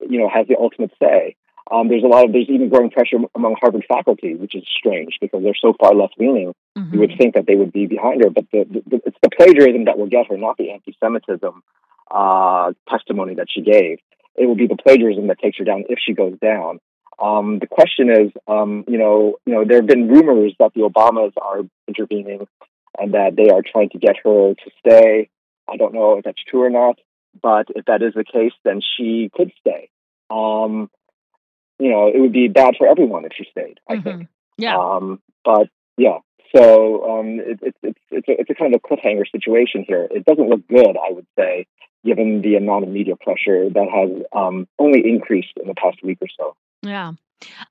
you 0.00 0.18
know, 0.18 0.28
has 0.28 0.48
the 0.48 0.56
ultimate 0.58 0.90
say. 1.00 1.36
Um, 1.70 1.88
there's 1.88 2.02
a 2.02 2.08
lot 2.08 2.24
of 2.24 2.32
there's 2.32 2.50
even 2.50 2.68
growing 2.68 2.90
pressure 2.90 3.18
among 3.36 3.54
Harvard 3.60 3.84
faculty, 3.88 4.34
which 4.34 4.56
is 4.56 4.64
strange 4.76 5.18
because 5.20 5.42
they're 5.44 5.54
so 5.54 5.72
far 5.78 5.94
left 5.94 6.14
leaning. 6.18 6.52
Mm-hmm. 6.76 6.92
You 6.92 7.00
would 7.00 7.12
think 7.16 7.34
that 7.34 7.46
they 7.46 7.54
would 7.54 7.72
be 7.72 7.86
behind 7.86 8.24
her, 8.24 8.30
but 8.30 8.46
the, 8.50 8.64
the, 8.64 9.00
it's 9.06 9.16
the 9.22 9.30
plagiarism 9.30 9.84
that 9.84 9.96
will 9.96 10.08
get 10.08 10.26
her, 10.28 10.36
not 10.36 10.56
the 10.56 10.72
anti-Semitism 10.72 11.62
uh, 12.10 12.72
testimony 12.90 13.36
that 13.36 13.46
she 13.48 13.62
gave. 13.62 14.00
It 14.34 14.46
will 14.46 14.56
be 14.56 14.66
the 14.66 14.76
plagiarism 14.76 15.28
that 15.28 15.38
takes 15.38 15.58
her 15.58 15.64
down 15.64 15.84
if 15.88 16.00
she 16.04 16.12
goes 16.12 16.36
down. 16.40 16.80
Um, 17.22 17.60
the 17.60 17.68
question 17.68 18.10
is, 18.10 18.32
um, 18.48 18.84
you 18.88 18.98
know, 18.98 19.36
you 19.46 19.54
know, 19.54 19.64
there 19.64 19.76
have 19.76 19.86
been 19.86 20.08
rumors 20.08 20.54
that 20.58 20.74
the 20.74 20.80
Obamas 20.80 21.32
are 21.40 21.60
intervening 21.86 22.48
and 22.98 23.14
that 23.14 23.36
they 23.36 23.48
are 23.48 23.62
trying 23.62 23.90
to 23.90 23.98
get 23.98 24.16
her 24.24 24.54
to 24.54 24.70
stay. 24.80 25.30
I 25.70 25.76
don't 25.76 25.94
know 25.94 26.18
if 26.18 26.24
that's 26.24 26.42
true 26.42 26.64
or 26.64 26.70
not, 26.70 26.98
but 27.40 27.68
if 27.76 27.84
that 27.84 28.02
is 28.02 28.14
the 28.14 28.24
case, 28.24 28.52
then 28.64 28.80
she 28.96 29.30
could 29.32 29.52
stay. 29.60 29.88
Um, 30.30 30.90
you 31.78 31.90
know, 31.90 32.08
it 32.08 32.18
would 32.18 32.32
be 32.32 32.48
bad 32.48 32.74
for 32.76 32.88
everyone 32.88 33.24
if 33.24 33.32
she 33.36 33.46
stayed. 33.50 33.78
I 33.88 33.94
mm-hmm. 33.94 34.02
think. 34.02 34.28
Yeah. 34.58 34.76
Um, 34.76 35.20
but 35.44 35.68
yeah, 35.96 36.18
so 36.54 37.18
um, 37.18 37.40
it, 37.40 37.60
it, 37.62 37.76
it's 37.82 37.98
it's 38.10 38.28
a, 38.28 38.40
it's 38.40 38.50
a 38.50 38.54
kind 38.54 38.74
of 38.74 38.82
cliffhanger 38.82 39.30
situation 39.30 39.84
here. 39.86 40.08
It 40.10 40.24
doesn't 40.24 40.48
look 40.48 40.66
good, 40.66 40.96
I 40.96 41.12
would 41.12 41.26
say, 41.38 41.66
given 42.04 42.42
the 42.42 42.56
amount 42.56 42.84
of 42.84 42.90
media 42.90 43.14
pressure 43.16 43.70
that 43.70 43.88
has 43.94 44.24
um, 44.34 44.66
only 44.78 45.08
increased 45.08 45.52
in 45.60 45.68
the 45.68 45.74
past 45.74 46.02
week 46.02 46.18
or 46.20 46.28
so. 46.36 46.56
Yeah. 46.82 47.12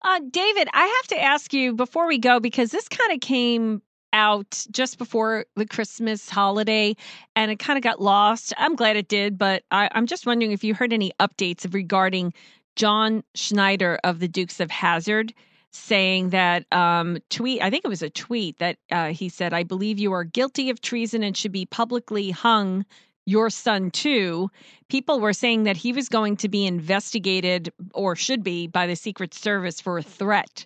Uh, 0.01 0.19
David, 0.29 0.67
I 0.73 0.85
have 0.85 1.07
to 1.09 1.21
ask 1.21 1.53
you 1.53 1.73
before 1.73 2.07
we 2.07 2.17
go 2.17 2.39
because 2.39 2.71
this 2.71 2.87
kind 2.87 3.13
of 3.13 3.21
came 3.21 3.81
out 4.13 4.65
just 4.71 4.97
before 4.97 5.45
the 5.55 5.65
Christmas 5.65 6.29
holiday 6.29 6.95
and 7.35 7.49
it 7.49 7.59
kind 7.59 7.77
of 7.77 7.83
got 7.83 8.01
lost. 8.01 8.53
I'm 8.57 8.75
glad 8.75 8.97
it 8.97 9.07
did, 9.07 9.37
but 9.37 9.63
I, 9.71 9.89
am 9.93 10.07
just 10.07 10.25
wondering 10.25 10.51
if 10.51 10.63
you 10.63 10.73
heard 10.73 10.93
any 10.93 11.13
updates 11.19 11.71
regarding 11.73 12.33
John 12.75 13.23
Schneider 13.35 13.99
of 14.03 14.19
the 14.19 14.27
Dukes 14.27 14.59
of 14.59 14.71
Hazzard 14.71 15.33
saying 15.71 16.31
that 16.31 16.65
um, 16.73 17.17
tweet, 17.29 17.61
I 17.61 17.69
think 17.69 17.85
it 17.85 17.89
was 17.89 18.01
a 18.01 18.09
tweet 18.09 18.59
that 18.59 18.77
uh, 18.91 19.07
he 19.07 19.29
said, 19.29 19.53
I 19.53 19.63
believe 19.63 19.99
you 19.99 20.11
are 20.11 20.25
guilty 20.25 20.69
of 20.69 20.81
treason 20.81 21.23
and 21.23 21.35
should 21.35 21.53
be 21.53 21.65
publicly 21.65 22.31
hung. 22.31 22.85
Your 23.25 23.49
son, 23.49 23.91
too. 23.91 24.49
People 24.89 25.19
were 25.19 25.33
saying 25.33 25.63
that 25.63 25.77
he 25.77 25.93
was 25.93 26.09
going 26.09 26.37
to 26.37 26.49
be 26.49 26.65
investigated 26.65 27.71
or 27.93 28.15
should 28.15 28.43
be 28.43 28.67
by 28.67 28.87
the 28.87 28.95
Secret 28.95 29.33
Service 29.33 29.79
for 29.79 29.97
a 29.97 30.03
threat. 30.03 30.65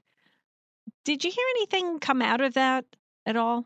Did 1.03 1.23
you 1.23 1.31
hear 1.31 1.45
anything 1.57 1.99
come 1.99 2.21
out 2.21 2.41
of 2.41 2.53
that? 2.53 2.85
at 3.25 3.35
all? 3.35 3.65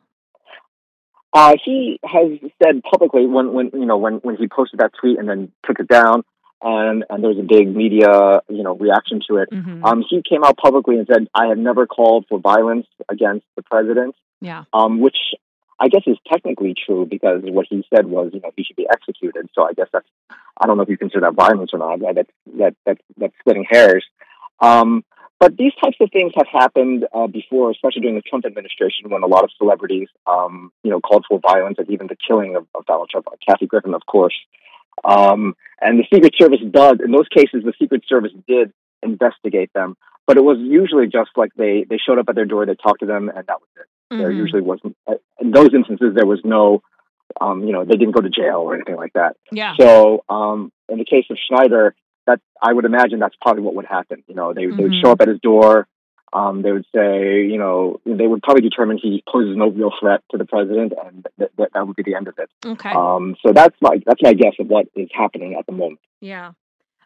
Uh, 1.32 1.56
he 1.64 2.00
has 2.04 2.40
said 2.64 2.82
publicly 2.90 3.28
when, 3.28 3.54
when 3.54 3.70
you 3.74 3.86
know 3.86 3.98
when, 3.98 4.16
when 4.16 4.36
he 4.36 4.48
posted 4.48 4.80
that 4.80 4.92
tweet 5.00 5.20
and 5.20 5.30
then 5.30 5.52
took 5.66 5.80
it 5.80 5.88
down, 5.88 6.24
and 6.62 7.06
and 7.08 7.24
there 7.24 7.30
was 7.30 7.38
a 7.38 7.44
big 7.48 7.76
media 7.76 8.42
you 8.50 8.64
know 8.64 8.76
reaction 8.76 9.22
to 9.30 9.38
it. 9.38 9.50
Mm-hmm. 9.52 9.86
Um, 9.86 10.04
he 10.10 10.24
came 10.28 10.44
out 10.44 10.58
publicly 10.58 10.98
and 10.98 11.08
said, 11.08 11.28
"I 11.36 11.48
have 11.48 11.60
never 11.60 11.86
called 11.86 12.26
for 12.28 12.40
violence 12.40 12.88
against 13.10 13.46
the 13.56 13.62
president." 13.62 14.16
Yeah. 14.42 14.64
Um, 14.74 15.02
which 15.02 15.18
I 15.80 15.88
guess 15.88 16.04
is 16.06 16.18
technically 16.32 16.76
true 16.86 17.06
because 17.06 17.42
what 17.44 17.68
he 17.70 17.86
said 17.94 18.06
was, 18.06 18.32
you 18.34 18.42
know, 18.42 18.52
he 18.56 18.64
should 18.64 18.76
be 18.76 18.88
executed. 18.92 19.50
So 19.54 19.64
I 19.64 19.74
guess 19.74 19.88
that's 19.94 20.08
I 20.58 20.68
don't 20.68 20.78
know 20.78 20.84
if 20.84 20.90
you 20.90 20.98
consider 20.98 21.22
that 21.22 21.36
violence 21.36 21.72
or 21.74 21.80
not. 21.80 22.00
That's 22.00 22.30
that 22.58 22.76
that 22.86 22.98
that's 23.18 23.34
splitting 23.40 23.66
hairs. 23.70 24.06
Um, 24.60 25.06
but 25.40 25.56
these 25.56 25.72
types 25.82 25.96
of 26.02 26.12
things 26.12 26.34
have 26.36 26.48
happened 26.52 27.08
uh, 27.14 27.28
before, 27.28 27.72
especially 27.72 28.02
during 28.02 28.16
the 28.16 28.22
Trump 28.22 28.46
administration, 28.46 29.10
when 29.10 29.24
a 29.24 29.28
lot 29.28 29.46
of 29.46 29.52
celebrities, 29.58 30.10
um, 30.28 30.74
you 30.84 30.92
know, 30.92 31.00
called 31.00 31.26
for 31.30 31.40
violence 31.40 31.78
and 31.80 31.90
even 31.90 32.08
the 32.08 32.18
killing 32.28 32.58
of, 32.58 32.68
of 32.76 32.86
Donald 32.86 33.10
Trump. 33.10 33.28
Kathy 33.48 33.66
Griffin, 33.66 33.94
of 33.94 34.06
course. 34.06 34.36
Um, 35.06 35.56
and 35.82 35.98
the 35.98 36.04
Secret 36.14 36.34
Service 36.38 36.60
does, 36.70 36.98
in 37.04 37.12
those 37.12 37.30
cases, 37.30 37.64
the 37.64 37.74
Secret 37.80 38.04
Service 38.08 38.34
did 38.50 38.74
investigate 39.02 39.72
them, 39.74 39.96
but 40.28 40.36
it 40.36 40.44
was 40.44 40.58
usually 40.60 41.08
just 41.08 41.32
like 41.38 41.54
they 41.56 41.86
they 41.90 41.98
showed 41.98 42.20
up 42.20 42.28
at 42.28 42.36
their 42.36 42.46
door, 42.46 42.66
they 42.66 42.76
talked 42.76 43.00
to 43.00 43.06
them, 43.06 43.30
and 43.30 43.48
that 43.48 43.62
was 43.62 43.70
it. 43.78 43.88
Mm-hmm. 44.14 44.22
There 44.22 44.32
usually 44.32 44.62
wasn't. 44.62 44.98
In 45.40 45.52
those 45.52 45.70
instances, 45.74 46.14
there 46.16 46.26
was 46.26 46.40
no, 46.44 46.82
um, 47.40 47.64
you 47.66 47.74
know, 47.74 47.86
they 47.86 47.96
didn't 47.96 48.12
go 48.12 48.22
to 48.22 48.30
jail 48.30 48.58
or 48.58 48.76
anything 48.76 48.98
like 48.98 49.14
that. 49.14 49.38
Yeah. 49.52 49.76
So 49.80 50.24
um, 50.30 50.72
in 50.88 50.98
the 50.98 51.06
case 51.06 51.26
of 51.30 51.38
Schneider, 51.48 51.96
that 52.28 52.40
I 52.62 52.74
would 52.74 52.86
imagine 52.86 53.20
that's 53.20 53.36
probably 53.42 53.64
what 53.64 53.76
would 53.76 53.86
happen. 53.86 54.24
You 54.28 54.36
know, 54.36 54.54
they 54.54 54.64
mm-hmm. 54.64 54.78
they 54.78 54.84
would 54.84 54.96
show 55.02 55.12
up 55.12 55.22
at 55.22 55.28
his 55.28 55.40
door. 55.40 55.88
Um, 56.32 56.62
they 56.62 56.72
would 56.72 56.86
say, 56.94 57.46
you 57.46 57.58
know, 57.58 58.00
they 58.06 58.28
would 58.28 58.44
probably 58.44 58.62
determine 58.62 59.00
he 59.02 59.24
poses 59.28 59.58
no 59.58 59.70
real 59.70 59.92
threat 60.00 60.22
to 60.30 60.38
the 60.38 60.46
president, 60.46 60.94
and 61.04 61.26
that, 61.40 61.50
that, 61.58 61.70
that 61.74 61.88
would 61.88 61.96
be 61.96 62.04
the 62.04 62.14
end 62.14 62.28
of 62.28 62.36
it. 62.38 62.50
Okay. 62.64 62.92
Um, 62.92 63.36
so 63.44 63.52
that's 63.52 63.76
my 63.82 64.00
that's 64.06 64.22
my 64.22 64.34
guess 64.34 64.54
of 64.60 64.68
what 64.68 64.88
is 64.96 65.10
happening 65.12 65.56
at 65.58 65.66
the 65.66 65.72
moment. 65.72 66.02
Yeah. 66.22 66.52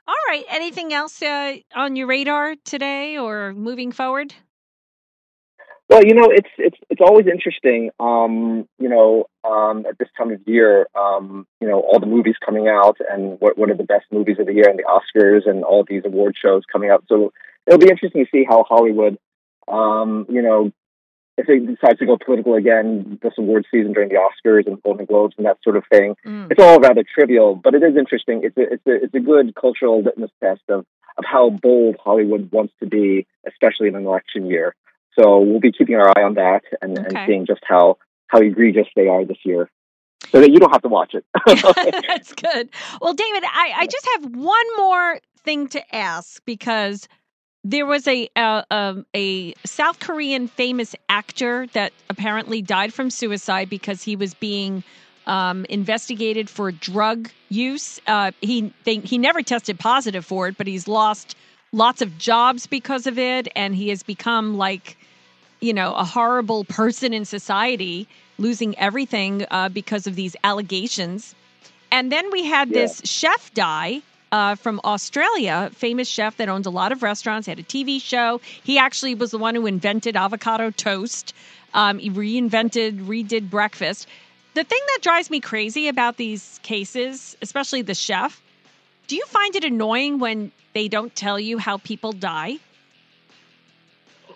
All 0.05 0.15
right. 0.27 0.43
Anything 0.49 0.93
else 0.93 1.21
uh, 1.21 1.55
on 1.73 1.95
your 1.95 2.07
radar 2.07 2.55
today 2.65 3.17
or 3.17 3.53
moving 3.53 3.93
forward? 3.93 4.33
Well, 5.93 6.03
you 6.03 6.15
know, 6.15 6.31
it's 6.31 6.49
it's 6.57 6.77
it's 6.89 7.01
always 7.01 7.27
interesting. 7.27 7.91
Um, 7.99 8.67
you 8.79 8.89
know, 8.89 9.25
um, 9.43 9.85
at 9.87 9.99
this 9.99 10.07
time 10.17 10.31
of 10.31 10.39
year, 10.47 10.87
um, 10.95 11.45
you 11.61 11.67
know, 11.67 11.81
all 11.81 11.99
the 11.99 12.07
movies 12.07 12.33
coming 12.43 12.67
out 12.67 12.97
and 13.11 13.39
what 13.39 13.59
what 13.59 13.69
are 13.69 13.77
the 13.77 13.83
best 13.83 14.05
movies 14.11 14.37
of 14.39 14.47
the 14.47 14.55
year 14.55 14.67
and 14.67 14.79
the 14.79 14.89
Oscars 14.89 15.47
and 15.47 15.63
all 15.63 15.85
these 15.87 16.01
award 16.03 16.35
shows 16.35 16.63
coming 16.71 16.89
out. 16.89 17.03
So 17.09 17.31
it'll 17.67 17.77
be 17.77 17.91
interesting 17.91 18.25
to 18.25 18.31
see 18.31 18.43
how 18.43 18.63
Hollywood, 18.67 19.19
um, 19.67 20.25
you 20.29 20.41
know, 20.41 20.71
if 21.37 21.47
it 21.47 21.59
decides 21.67 21.99
to 21.99 22.07
go 22.07 22.17
political 22.17 22.55
again 22.55 23.19
this 23.21 23.33
award 23.37 23.67
season 23.69 23.93
during 23.93 24.09
the 24.09 24.15
Oscars 24.15 24.65
and 24.65 24.81
Golden 24.81 25.05
Globes 25.05 25.35
and 25.37 25.45
that 25.45 25.59
sort 25.63 25.77
of 25.77 25.83
thing. 25.91 26.15
Mm. 26.25 26.49
It's 26.49 26.59
all 26.59 26.79
rather 26.79 27.03
trivial, 27.03 27.53
but 27.55 27.75
it 27.75 27.83
is 27.83 27.95
interesting. 27.95 28.41
It's 28.43 28.57
a 28.57 28.63
it's 28.63 28.87
a 28.87 29.03
it's 29.03 29.13
a 29.13 29.19
good 29.19 29.53
cultural 29.53 30.01
litmus 30.01 30.31
test 30.43 30.63
of 30.69 30.87
of 31.19 31.23
how 31.23 31.51
bold 31.51 31.97
Hollywood 32.03 32.51
wants 32.51 32.73
to 32.79 32.87
be, 32.87 33.27
especially 33.47 33.89
in 33.89 33.95
an 33.95 34.07
election 34.07 34.47
year. 34.47 34.73
So 35.19 35.39
we'll 35.39 35.59
be 35.59 35.71
keeping 35.71 35.95
our 35.95 36.09
eye 36.09 36.23
on 36.23 36.35
that 36.35 36.61
and, 36.81 36.97
okay. 36.97 37.07
and 37.07 37.27
seeing 37.27 37.45
just 37.45 37.61
how 37.63 37.97
how 38.27 38.39
egregious 38.39 38.87
they 38.95 39.07
are 39.07 39.25
this 39.25 39.37
year 39.45 39.69
so 40.31 40.41
that 40.41 40.51
you 40.51 40.59
don't 40.59 40.71
have 40.71 40.81
to 40.81 40.87
watch 40.87 41.13
it. 41.13 41.25
That's 42.07 42.33
good. 42.33 42.69
Well, 43.01 43.13
David, 43.13 43.43
I, 43.43 43.73
I 43.77 43.87
just 43.87 44.07
have 44.15 44.35
one 44.35 44.77
more 44.77 45.19
thing 45.43 45.67
to 45.69 45.95
ask 45.95 46.43
because 46.45 47.07
there 47.63 47.85
was 47.85 48.07
a, 48.07 48.27
a, 48.35 48.65
um, 48.71 49.05
a 49.15 49.53
South 49.65 49.99
Korean 49.99 50.47
famous 50.47 50.95
actor 51.09 51.67
that 51.73 51.93
apparently 52.09 52.61
died 52.61 52.93
from 52.93 53.09
suicide 53.09 53.69
because 53.69 54.03
he 54.03 54.15
was 54.15 54.33
being 54.33 54.83
um, 55.27 55.65
investigated 55.65 56.49
for 56.49 56.71
drug 56.71 57.29
use. 57.49 58.01
Uh, 58.07 58.31
he 58.41 58.73
they, 58.83 58.97
he 58.97 59.17
never 59.17 59.41
tested 59.41 59.79
positive 59.79 60.25
for 60.25 60.47
it, 60.47 60.57
but 60.57 60.67
he's 60.67 60.87
lost 60.87 61.37
lots 61.73 62.01
of 62.01 62.17
jobs 62.17 62.65
because 62.65 63.05
of 63.05 63.19
it, 63.19 63.49
and 63.55 63.75
he 63.75 63.89
has 63.89 64.03
become 64.03 64.55
like 64.57 64.95
you 65.63 65.73
know, 65.73 65.93
a 65.95 66.03
horrible 66.03 66.65
person 66.65 67.13
in 67.13 67.23
society, 67.23 68.05
losing 68.37 68.77
everything 68.77 69.45
uh, 69.49 69.69
because 69.69 70.05
of 70.05 70.15
these 70.15 70.35
allegations. 70.43 71.33
And 71.89 72.11
then 72.11 72.29
we 72.31 72.43
had 72.43 72.69
yeah. 72.69 72.81
this 72.81 73.01
chef 73.05 73.53
die 73.53 74.01
uh, 74.33 74.55
from 74.55 74.81
Australia, 74.83 75.71
famous 75.73 76.09
chef 76.09 76.35
that 76.37 76.49
owns 76.49 76.65
a 76.65 76.69
lot 76.69 76.91
of 76.91 77.01
restaurants, 77.01 77.47
had 77.47 77.59
a 77.59 77.63
TV 77.63 78.01
show. 78.01 78.41
He 78.63 78.77
actually 78.77 79.15
was 79.15 79.31
the 79.31 79.37
one 79.37 79.55
who 79.55 79.65
invented 79.65 80.17
avocado 80.17 80.69
toast. 80.69 81.33
Um, 81.73 81.97
he 81.97 82.09
reinvented, 82.09 83.05
redid 83.05 83.49
breakfast. 83.49 84.07
The 84.55 84.65
thing 84.65 84.81
that 84.87 84.99
drives 85.01 85.29
me 85.29 85.39
crazy 85.39 85.87
about 85.87 86.17
these 86.17 86.59
cases, 86.63 87.37
especially 87.41 87.83
the 87.83 87.95
chef, 87.95 88.41
do 89.07 89.15
you 89.15 89.25
find 89.27 89.55
it 89.55 89.63
annoying 89.63 90.19
when 90.19 90.51
they 90.73 90.87
don't 90.87 91.15
tell 91.15 91.39
you 91.39 91.57
how 91.57 91.77
people 91.77 92.11
die? 92.13 92.57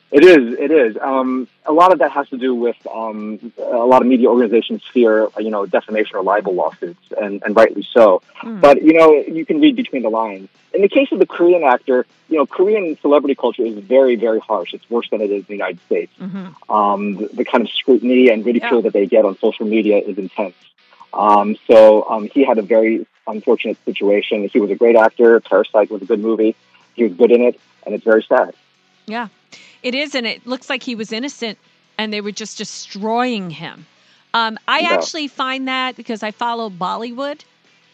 It 0.10 0.24
is. 0.24 0.58
It 0.58 0.72
is. 0.72 0.98
Um, 1.02 1.50
a 1.66 1.74
lot 1.74 1.92
of 1.92 2.00
that 2.00 2.12
has 2.12 2.30
to 2.30 2.38
do 2.38 2.56
with 2.56 2.78
um, 2.88 3.52
a 3.58 3.86
lot 3.86 4.02
of 4.02 4.08
media 4.08 4.30
organizations 4.30 4.82
fear, 4.94 5.28
you 5.38 5.50
know, 5.50 5.66
defamation 5.66 6.16
or 6.16 6.24
libel 6.24 6.54
lawsuits, 6.54 7.12
and, 7.22 7.44
and 7.44 7.54
rightly 7.54 7.86
so. 7.92 8.22
Hmm. 8.36 8.62
But 8.62 8.82
you 8.84 8.94
know, 8.94 9.12
you 9.14 9.46
can 9.46 9.60
read 9.60 9.76
between 9.76 10.04
the 10.04 10.10
lines. 10.10 10.48
In 10.74 10.82
the 10.82 10.88
case 10.88 11.10
of 11.12 11.20
the 11.20 11.26
Korean 11.26 11.64
actor, 11.64 12.06
you 12.30 12.38
know, 12.38 12.46
Korean 12.46 12.98
celebrity 13.02 13.36
culture 13.36 13.66
is 13.66 13.78
very, 13.80 14.16
very 14.16 14.40
harsh. 14.40 14.74
It's 14.74 14.90
worse 14.90 15.10
than 15.10 15.20
it 15.20 15.30
is 15.30 15.40
in 15.42 15.46
the 15.48 15.54
United 15.56 15.82
States. 15.88 16.14
Mhm. 16.22 16.54
Um, 16.70 17.16
the, 17.16 17.28
the 17.34 17.46
kind 17.46 17.66
of 17.66 17.70
scrutiny 17.72 18.30
and 18.30 18.46
ridicule 18.46 18.76
Yeah. 18.80 18.82
that 18.84 18.94
they 18.94 19.08
get 19.08 19.26
on 19.26 19.38
social 19.40 19.66
media 19.66 19.98
is 19.98 20.18
intense. 20.18 20.56
Um, 21.14 21.58
so 21.68 22.10
um, 22.10 22.30
he 22.34 22.46
had 22.46 22.58
a 22.60 22.62
very 22.62 23.06
unfortunate 23.28 23.78
situation. 23.86 24.48
He 24.48 24.60
was 24.60 24.72
a 24.72 24.76
great 24.76 24.96
actor. 24.96 25.40
Parasite 25.40 25.92
was 25.92 26.02
a 26.02 26.06
good 26.06 26.20
movie. 26.20 26.56
He 26.96 27.04
was 27.04 27.14
good 27.14 27.32
in 27.32 27.42
it, 27.42 27.60
and 27.86 27.94
it's 27.94 28.04
very 28.04 28.24
sad. 28.24 28.54
Yeah, 29.06 29.28
it 29.84 29.96
is, 29.96 30.16
and 30.16 30.26
it 30.26 30.46
looks 30.48 30.70
like 30.70 30.84
he 30.84 30.96
was 30.96 31.12
innocent, 31.12 31.58
and 31.98 32.12
they 32.12 32.22
were 32.22 32.32
just 32.32 32.58
destroying 32.58 33.50
him. 33.50 33.86
Um, 34.34 34.58
I 34.68 34.80
Yeah. 34.80 34.94
actually 34.94 35.28
find 35.28 35.68
that 35.68 35.96
because 35.96 36.24
I 36.24 36.32
follow 36.32 36.70
Bollywood, 36.70 37.42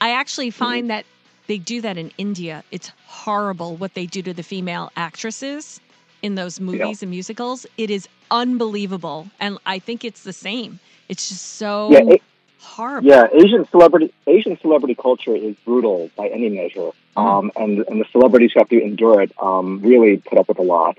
I 0.02 0.12
actually 0.12 0.50
find 0.50 0.90
that 0.90 1.06
they 1.48 1.58
do 1.58 1.82
that 1.82 1.98
in 1.98 2.12
India. 2.18 2.64
It's 2.72 2.92
horrible 3.06 3.76
what 3.76 3.94
they 3.94 4.06
do 4.06 4.22
to 4.24 4.34
the 4.34 4.44
female 4.44 4.92
actresses 4.96 5.80
in 6.22 6.36
those 6.36 6.60
movies 6.60 7.02
and 7.04 7.12
musicals. 7.12 7.66
It 7.78 7.90
is 7.90 8.08
unbelievable, 8.32 9.28
and 9.40 9.58
I 9.66 9.80
think 9.80 10.04
it's 10.04 10.24
the 10.24 10.34
same. 10.34 10.80
It's 11.10 11.30
just 11.30 11.56
so 11.58 11.90
Yeah, 11.92 12.00
it- 12.14 12.24
horrible. 12.64 13.08
Yeah, 13.08 13.28
Asian 13.34 13.66
celebrity 13.70 14.14
Asian 14.28 14.58
celebrity 14.60 14.96
culture 14.96 15.36
is 15.36 15.56
brutal 15.66 16.10
by 16.16 16.28
any 16.28 16.50
measure, 16.50 16.92
Mm. 17.16 17.26
um, 17.26 17.52
and 17.56 17.80
and 17.88 18.02
the 18.02 18.06
celebrities 18.12 18.52
who 18.54 18.60
have 18.60 18.70
to 18.70 18.82
endure 18.82 19.22
it 19.22 19.32
um, 19.42 19.80
really 19.84 20.18
put 20.18 20.38
up 20.38 20.48
with 20.48 20.60
a 20.60 20.64
lot. 20.64 20.98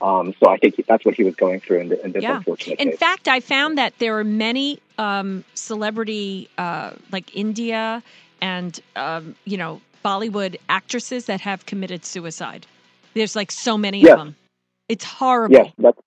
Um, 0.00 0.34
so 0.40 0.50
I 0.50 0.56
think 0.56 0.84
that's 0.88 1.04
what 1.04 1.14
he 1.14 1.22
was 1.22 1.36
going 1.36 1.60
through 1.60 1.78
in, 1.80 1.88
th- 1.90 2.00
in 2.02 2.10
this 2.12 2.22
Yeah. 2.24 2.38
unfortunate 2.38 2.80
In 2.80 2.88
case. 2.90 2.98
fact, 2.98 3.28
I 3.28 3.38
found 3.38 3.78
that 3.78 3.96
there 4.00 4.18
are 4.18 4.24
many 4.24 4.80
um, 4.98 5.44
celebrity, 5.54 6.48
uh, 6.58 6.90
like 7.12 7.36
India 7.36 8.02
and 8.40 8.80
um, 8.96 9.36
you 9.44 9.56
know 9.56 9.80
Bollywood 10.04 10.56
actresses 10.68 11.26
that 11.26 11.40
have 11.42 11.64
committed 11.66 12.04
suicide. 12.04 12.66
There's 13.14 13.36
like 13.36 13.52
so 13.52 13.78
many 13.78 14.00
Yes. 14.00 14.12
of 14.12 14.18
them. 14.18 14.36
It's 14.88 15.04
horrible. 15.04 15.54
yes, 15.54 15.72
that's 15.78 15.98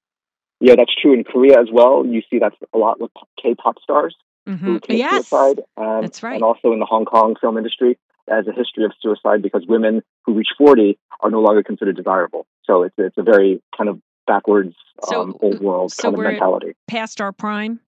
yeah, 0.60 0.76
that's 0.76 0.94
true 1.02 1.14
in 1.14 1.24
Korea 1.24 1.60
as 1.62 1.70
well. 1.72 2.06
You 2.06 2.22
see 2.30 2.40
that 2.40 2.54
a 2.74 2.78
lot 2.78 3.00
with 3.00 3.12
K-pop 3.42 3.80
stars 3.82 4.16
who 4.46 4.52
Mhm. 4.52 4.82
commit 4.84 4.98
Yes, 5.00 5.28
suicide, 5.28 5.62
and, 5.78 6.04
That's 6.04 6.22
right. 6.24 6.36
and 6.36 6.44
also 6.44 6.72
in 6.74 6.80
the 6.80 6.86
Hong 6.86 7.06
Kong 7.06 7.36
film 7.40 7.58
industry, 7.58 7.98
as 8.28 8.48
a 8.48 8.52
history 8.52 8.84
of 8.86 8.92
suicide 9.02 9.42
because 9.42 9.66
women 9.68 10.02
who 10.26 10.34
reach 10.34 10.50
forty 10.58 10.98
are 11.22 11.30
no 11.30 11.42
longer 11.42 11.62
considered 11.64 11.96
desirable. 11.96 12.46
So 12.64 12.84
it's 12.84 12.96
it's 12.98 13.18
a 13.18 13.24
very 13.24 13.62
kind 13.78 13.90
of 13.90 14.00
backwards, 14.28 14.76
So- 15.04 15.22
um, 15.22 15.36
old 15.42 15.60
world 15.62 15.92
so 15.92 16.04
kind 16.04 16.14
of 16.14 16.18
we're- 16.20 16.32
mentality. 16.34 16.76
past 16.88 17.22
our 17.22 17.32
prime. 17.32 17.80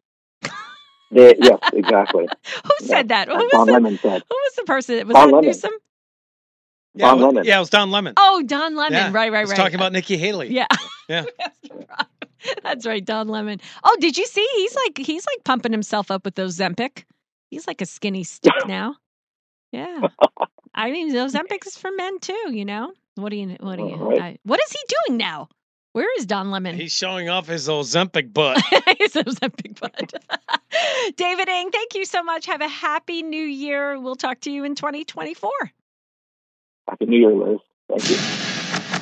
They, 1.09 1.35
yes, 1.39 1.59
exactly. 1.71 2.27
Who 2.65 2.85
said 2.85 3.07
that? 3.09 3.29
Who 3.29 3.35
was, 3.35 3.49
Don 3.51 3.67
the, 3.67 3.73
Lemon 3.73 3.97
said. 3.97 4.23
who 4.29 4.35
was 4.35 4.53
the 4.55 4.63
person? 4.63 5.07
Was 5.07 5.13
Don 5.15 5.29
that 5.29 5.35
Lemon. 5.37 5.45
Newsom? 5.47 5.71
Yeah, 6.95 7.05
Don 7.05 7.13
it 7.13 7.15
was- 7.15 7.25
Lemon. 7.33 7.45
yeah, 7.45 7.55
it 7.57 7.59
was 7.59 7.69
Don 7.69 7.91
Lemon. 7.91 8.13
Oh, 8.17 8.43
Don 8.45 8.75
Lemon. 8.75 8.91
Yeah, 8.93 9.05
Right, 9.13 9.31
right, 9.31 9.39
I 9.39 9.41
was 9.41 9.51
right. 9.51 9.55
talking 9.57 9.75
about 9.75 9.93
Nikki 9.93 10.17
Haley. 10.17 10.49
Yeah. 10.49 10.67
Yeah. 11.07 11.23
That's 12.63 12.86
right, 12.86 13.03
Don 13.03 13.27
Lemon. 13.27 13.60
Oh, 13.84 13.96
did 14.00 14.17
you 14.17 14.25
see? 14.25 14.48
He's 14.56 14.75
like 14.75 14.98
he's 14.98 15.25
like 15.25 15.44
pumping 15.44 15.72
himself 15.72 16.12
up 16.12 16.25
with 16.25 16.36
those 16.36 16.58
Ozempic. 16.58 17.03
He's 17.50 17.67
like 17.67 17.82
a 17.82 17.86
skinny 17.86 18.24
stick 18.24 18.53
now. 18.67 18.96
Yeah. 19.72 20.08
I 20.75 20.91
mean, 20.91 21.13
those 21.13 21.34
Ozempic 21.34 21.65
is 21.65 21.77
for 21.77 21.91
men 21.91 22.20
too. 22.20 22.51
You 22.51 22.65
know. 22.65 22.94
What 23.15 23.29
do 23.29 23.36
you? 23.36 23.58
What 23.60 23.77
do 23.77 23.84
you? 23.84 24.17
I, 24.20 24.38
what 24.44 24.60
is 24.63 24.72
he 24.72 24.79
doing 25.08 25.17
now? 25.17 25.50
Where 25.94 26.08
is 26.20 26.27
Don 26.27 26.51
Lemon? 26.51 26.75
He's 26.75 26.91
showing 26.91 27.27
off 27.27 27.48
his 27.48 27.67
Ozempic 27.67 28.32
butt. 28.32 28.62
He's 29.00 29.15
a 29.15 29.24
Zempic 29.24 29.79
butt. 29.79 30.13
David 31.15 31.50
Ng, 31.50 31.72
thank 31.72 31.96
you 31.96 32.06
so 32.06 32.22
much. 32.22 32.46
Have 32.46 32.62
a 32.62 32.67
happy 32.67 33.24
new 33.24 33.44
year. 33.44 34.00
We'll 34.00 34.15
talk 34.15 34.41
to 34.41 34.51
you 34.51 34.63
in 34.63 34.75
2024. 34.75 35.50
Happy 36.88 37.06
New 37.06 37.20
Year, 37.20 37.34
Liz. 37.34 37.60
Thank 37.89 38.10
you. 38.12 38.97